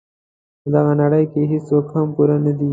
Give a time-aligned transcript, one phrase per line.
[0.61, 2.69] په دغه نړۍ کې هیڅوک هم پوره نه دي.